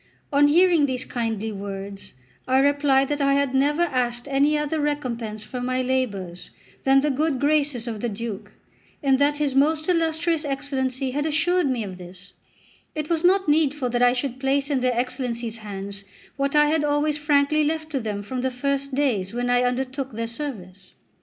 On 0.33 0.47
hearing 0.47 0.87
these 0.87 1.05
kindly 1.05 1.51
words 1.51 2.13
I 2.47 2.57
replied 2.57 3.07
that 3.09 3.21
I 3.21 3.35
had 3.35 3.53
never 3.53 3.83
asked 3.83 4.27
any 4.27 4.57
other 4.57 4.79
recompense 4.81 5.43
for 5.43 5.61
my 5.61 5.83
labours 5.83 6.49
than 6.85 7.01
the 7.01 7.11
good 7.11 7.39
graces 7.39 7.87
of 7.87 7.99
the 7.99 8.09
Duke, 8.09 8.53
and 9.03 9.19
that 9.19 9.37
his 9.37 9.53
most 9.53 9.87
illustrious 9.87 10.43
Excellency 10.43 11.11
had 11.11 11.27
assured 11.27 11.69
me 11.69 11.83
of 11.83 11.99
this; 11.99 12.33
it 12.95 13.11
was 13.11 13.23
not 13.23 13.47
needful 13.47 13.91
that 13.91 14.01
I 14.01 14.13
should 14.13 14.39
place 14.39 14.71
in 14.71 14.79
their 14.79 14.97
Excellencies' 14.97 15.57
hands 15.57 16.03
what 16.35 16.55
I 16.55 16.65
had 16.65 16.83
always 16.83 17.19
frankly 17.19 17.63
left 17.63 17.91
to 17.91 17.99
them 17.99 18.23
from 18.23 18.41
the 18.41 18.49
first 18.49 18.95
days 18.95 19.35
when 19.35 19.51
I 19.51 19.61
undertook 19.61 20.13
their 20.13 20.25
service. 20.25 20.95